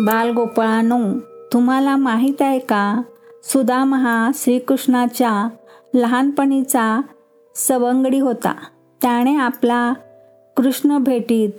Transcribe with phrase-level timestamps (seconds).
[0.00, 0.98] बालगोपाळानो
[1.52, 3.02] तुम्हाला माहीत आहे का?
[3.42, 5.48] सुदाम हा श्रीकृष्णाच्या
[5.94, 7.00] लहानपणीचा
[7.54, 8.52] सवंगडी होता.
[9.02, 9.92] त्याने आपला
[10.56, 11.50] कृष्ण भेटीत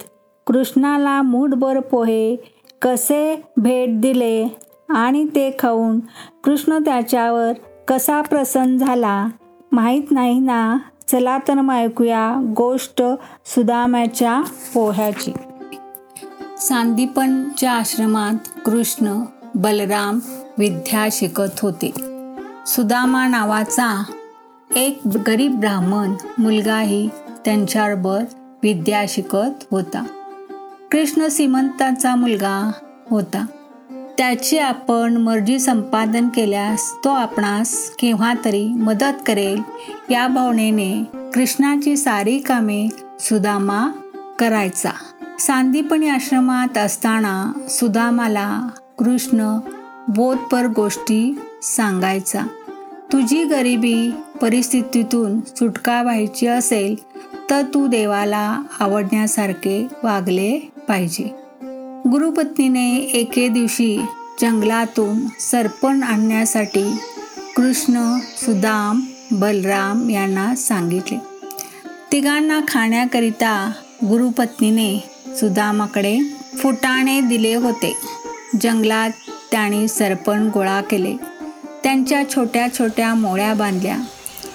[0.47, 2.35] कृष्णाला मूठभर पोहे
[2.81, 4.47] कसे भेट दिले
[4.89, 5.99] आणि ते खाऊन
[6.43, 7.51] कृष्ण त्याच्यावर
[7.87, 9.27] कसा प्रसन्न झाला?
[9.71, 10.77] माहीत नाही ना?
[11.07, 13.03] चला तर मग ऐकूया गोष्ट
[13.45, 14.41] सुदामाच्या
[14.73, 15.31] पोह्याची.
[16.61, 18.33] सांदीपनच्या आश्रमात
[18.65, 19.21] कृष्ण
[19.55, 20.19] बलराम
[20.57, 21.91] विद्या शिकत होते.
[22.67, 24.03] सुदामा नावाचा
[24.75, 27.09] एक गरीब ब्राह्मण मुलगाही
[27.45, 28.23] त्यांच्याबरोबर
[28.63, 30.03] विद्या शिकत होता.
[30.91, 32.71] कृष्ण श्रीमंताचा मुलगा
[33.09, 33.45] होता.
[34.17, 39.61] त्याची आपण मर्जी संपादन केल्यास तो आपणास केव्हा तरी मदत करेल
[40.09, 42.87] या भावनेने कृष्णाची सारी कामे
[43.19, 43.87] सुदामा
[44.39, 44.89] करायचा.
[45.41, 49.59] सांदीपणी आश्रमात असताना सुदामाला कृष्ण
[50.07, 52.39] बोधपर गोष्टी सांगायचा.
[53.13, 54.11] तुझी गरिबी
[54.41, 56.95] परिस्थितीतून सुटका व्हायची असेल
[57.49, 61.23] तर तू देवाला आवडण्यासारखे वागले पाहिजे.
[62.11, 64.01] गुरुपत्नीने एके दिवशी
[64.41, 66.97] जंगलातून सरपण आणण्यासाठी
[67.55, 69.01] कृष्ण सुदाम
[69.31, 71.17] बलराम यांना सांगितले.
[72.11, 73.71] तिघांना खाण्याकरिता
[74.03, 76.19] गुरुपत्नीने सुदामाकडे
[76.57, 77.97] फुटाणे दिले होते.
[78.61, 79.09] जंगलात
[79.51, 81.15] त्याने सरपण गोळा केले.
[81.83, 83.97] त्यांच्या छोट्या छोट्या मोळ्या बांधल्या.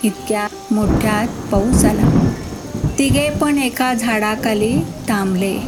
[0.03, 2.33] इतक्या मोठ्यात पाऊस आला.
[2.99, 5.59] तिघे पण एका झाडाखाली थांबले.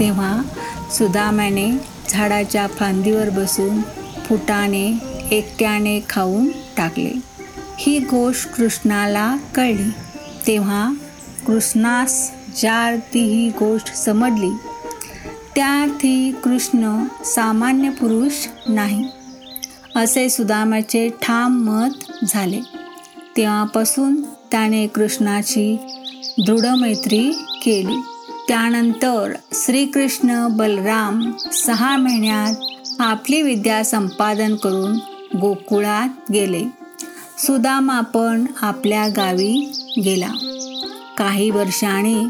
[0.00, 0.42] तेव्हा
[0.90, 1.70] सुदामाने
[2.08, 3.82] झाडाच्या फांदीवर बसून
[4.26, 4.92] फुटाने
[5.30, 7.12] एकट्याने खाऊन टाकले.
[7.78, 9.90] ही गोष्ट कृष्णाला कळली.
[10.46, 10.92] तेव्हा
[11.46, 12.30] कृष्णास
[12.60, 14.50] ज्या अर्थी ही गोष्ट समजली
[15.54, 18.32] त्या अर्थी कृष्ण सामान्य पुरुष
[18.68, 19.04] नाही
[19.96, 22.60] असे सुदामाचे ठाम मत झाले.
[23.36, 25.76] तेव्हापासून त्याने कृष्णाची
[26.46, 27.30] दृढ मैत्री
[27.64, 28.00] केली.
[28.48, 32.54] त्यानंतर श्रीकृष्ण बलराम सहा महिन्यात
[33.00, 34.98] आपली विद्या संपादन करून
[35.38, 36.64] गोकुळात गेले.
[37.38, 39.72] सुदामा पण आपल्या गावी
[40.04, 40.30] गेला.
[41.18, 42.24] काही वर्षांनी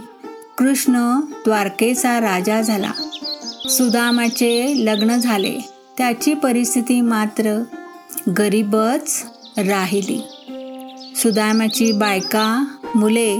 [0.58, 2.90] कृष्ण द्वारकेचा राजा झाला.
[3.70, 5.58] सुदामाचे लग्न झाले.
[5.98, 7.62] त्याची परिस्थिती मात्र
[8.38, 9.24] गरीबच
[9.58, 10.20] राहिली.
[11.16, 12.64] सुदामाची बायका
[12.94, 13.36] मुले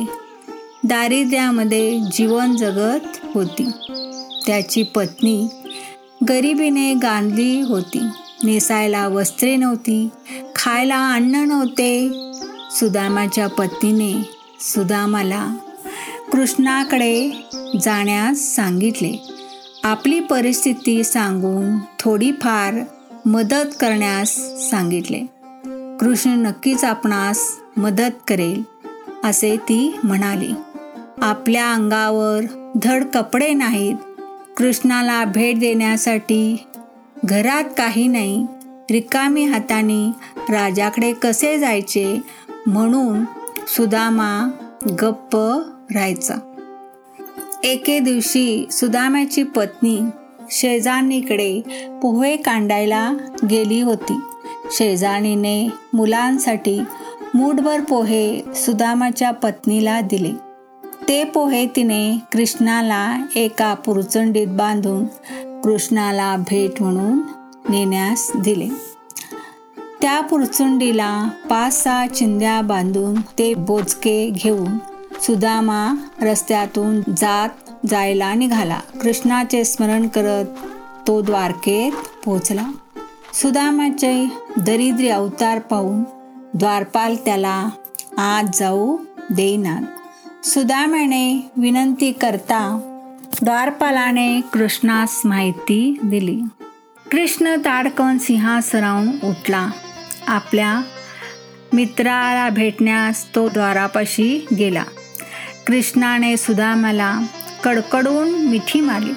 [0.85, 3.01] दारिद्र्यामध्ये जीवन जगत
[3.35, 3.69] होती.
[4.47, 5.49] त्याची पत्नी
[6.29, 8.01] गरिबीने गांधली होती.
[8.45, 10.09] नेसायला वस्त्रे नव्हती.
[10.57, 12.09] खायला अन्न नव्हते.
[12.71, 14.31] सुदामाच्या पत्नीने
[14.61, 15.55] सुदामाला
[16.33, 17.31] कृष्णाकडे
[17.83, 19.13] जाण्यास सांगितले.
[19.85, 22.75] आपली परिस्थिती सांगून थोडीफार
[23.27, 24.29] मदत करण्यास
[24.71, 25.21] सांगितले.
[26.01, 27.39] कृष्ण नक्कीच आपणास
[27.77, 28.63] मदत करेल
[29.25, 30.53] असे ती म्हणाली.
[31.23, 33.97] आपल्या अंगावर धड कपडे नाहीत.
[34.57, 36.57] कृष्णाला भेट देण्यासाठी
[37.25, 38.47] घरात काही नाही.
[38.91, 40.07] रिकामी हाताने
[40.53, 42.21] राजाकडे कसे जायचे
[42.67, 43.25] म्हणून
[43.69, 44.51] सुदामा
[45.03, 45.39] गप्प
[45.95, 46.35] राहायचा.
[47.65, 50.01] एके दिवशी सुदाम्याची पत्नी
[50.51, 51.61] शेजारणीकडे
[52.03, 53.13] पोहे कांडायला
[53.51, 54.21] गेली होती.
[54.71, 56.81] शेजारणीने मुलांसाठी
[57.35, 60.33] मूठभर पोहे सुदामाच्या पत्नीला दिले.
[61.09, 65.05] ते पोहे तिने कृष्णाला एका पुरचंडीत बांधून
[65.61, 67.19] कृष्णाला भेट म्हणून
[67.69, 68.69] नेण्यास दिले.
[70.01, 74.79] त्या पुरचुंडीला पाच सहा चिंध्या बांधून ते बोचके घेऊन
[75.23, 77.49] सुदामा रस्त्यातून जात
[77.87, 78.81] जायला निघाला.
[79.03, 80.45] कृष्णाचे स्मरण करत
[81.07, 81.93] तो द्वारकेत
[82.25, 82.67] पोचला
[83.35, 86.03] सुदामाचे दरिद्री अवतार पाहून
[86.55, 87.69] द्वारपाल त्याला
[88.19, 88.97] आत जाऊ
[89.31, 90.47] देईनात.
[90.47, 92.81] सुदामाने विनंती करता
[93.43, 96.41] द्वारपालाने कृष्णास माहिती दिली.
[97.11, 99.71] कृष्ण ताडकन सिंहासनावून उठला.
[100.27, 100.81] आपल्या
[101.73, 104.85] मित्राला भेटण्यास तो द्वारापाशी गेला.
[105.67, 107.21] कृष्णाने सुदामाला
[107.65, 109.13] कडकडून मिठी मारली.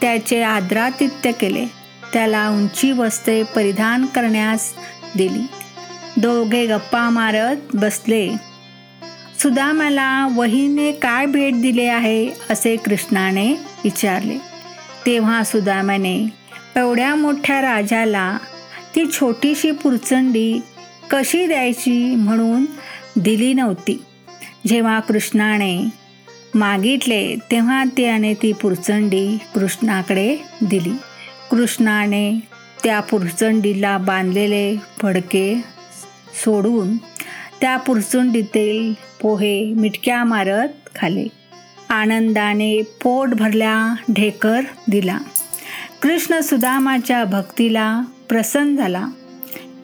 [0.00, 1.66] त्याचे आदरातिथ्य केले.
[2.12, 4.74] त्याला उंची वस्त्रे परिधान करण्यास
[5.16, 5.46] दिली.
[6.16, 8.30] दोघे गप्पा मारत बसले.
[9.42, 13.52] सुदामाला वहीने काय भेट दिले आहे असे कृष्णाने
[13.84, 14.38] विचारले.
[15.06, 16.28] तेव्हा सुदामाने
[16.76, 18.38] एवढ्या मोठ्या राजाला
[18.96, 20.60] ती छोटीशी पुरचंडी
[21.10, 22.64] कशी द्यायची म्हणून
[23.16, 24.02] दिली नव्हती.
[24.66, 25.84] जेव्हा कृष्णाने
[26.54, 30.92] मागितले तेव्हा त्याने ती पुरचंडी कृष्णाकडे दिली.
[31.50, 32.40] कृष्णाने
[32.84, 35.64] त्या पुरचंडीला बांधलेले फडके
[36.44, 36.96] सोडून
[37.60, 41.26] त्या पुरचुंडीतील पोहे मिटक्या मारत खाले.
[41.88, 45.18] आनंदाने पोट भरल्या ढेकर दिला.
[46.02, 49.06] कृष्ण सुदामाच्या भक्तीला प्रसन्न झाला.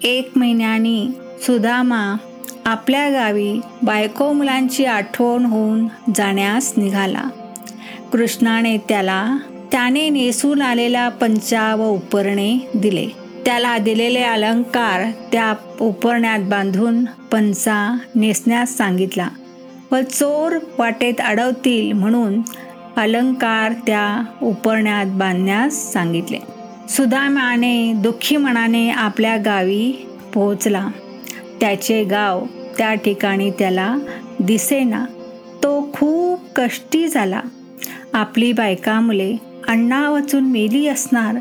[0.02, 1.08] एक महिन्याने
[1.42, 2.16] सुदामा
[2.66, 7.22] आपल्या गावी बायको मुलांची आठवण होऊन जाण्यास निघाला.
[8.12, 9.36] कृष्णाने त्याला
[9.72, 13.08] त्याने नेसून आलेला पंचा व उपरणे दिले.
[13.44, 15.02] त्याला दिलेले अलंकार
[15.32, 19.28] त्या उपरण्यात बांधून पंचा नेसण्यास सांगितला
[19.92, 22.40] व चोर वाटेत अडवतील म्हणून
[22.96, 26.38] अलंकार त्या उपरण्यात बांधण्यास सांगितले.
[26.88, 30.86] सुदामाने दुःखी मनाने आपल्या गावी पोहोचला.
[31.64, 32.44] त्याचे गाव
[32.78, 33.96] त्या ठिकाणी त्याला
[34.40, 35.04] दिसेना.
[35.62, 37.40] तो खूप कष्टी झाला.
[38.12, 39.36] आपली बायका मुले
[39.68, 41.36] अण्णा वाचून मेली असणार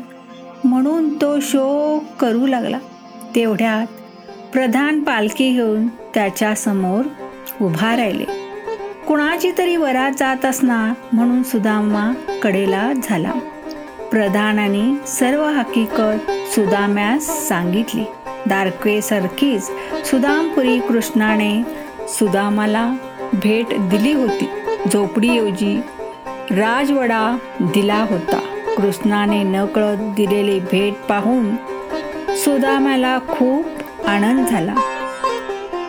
[0.64, 2.78] म्हणून तो शोक करू लागला.
[3.34, 3.86] तेवढ्यात
[4.52, 7.02] प्रधान पालखी घेऊन त्याच्यासमोर
[7.60, 8.24] उभा राहिले.
[9.08, 12.12] कुणाची तरी वरात जात असणार म्हणून सुदामा
[12.42, 13.32] कडेला झाला.
[14.10, 18.04] प्रधानाने सर्व हकीकत सुदाम्यास सांगितली.
[18.48, 19.70] दारकेसारखीच
[20.10, 21.62] सुदामपुरी कृष्णाने
[22.08, 22.94] सुदामाला
[23.32, 24.48] भेट दिली होती.
[24.92, 25.80] झोपडीऐवजी
[26.50, 28.38] राजवडा दिला होता.
[28.76, 31.56] कृष्णाने नकळत दिलेली भेट पाहून
[32.36, 33.66] सुदामाला खूप
[34.06, 34.74] आनंद झाला.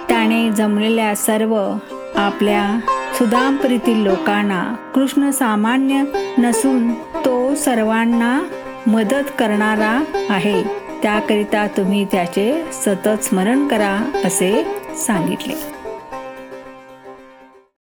[0.07, 1.73] त्याने जमलेल्या सर्व
[2.15, 2.79] आपल्या
[3.13, 6.03] सुदामपुरीतील लोकांना कृष्ण सामान्य
[6.37, 8.43] नसून तो सर्वांना
[8.87, 10.84] मदत करणारा आहे.
[11.01, 14.51] त्याकरिता तुम्ही त्याचे सतत स्मरण करा असे
[14.97, 15.74] सांगितले.